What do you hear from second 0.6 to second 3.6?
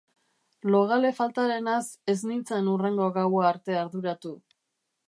Logale faltarenaz ez nintzen hurrengo gaua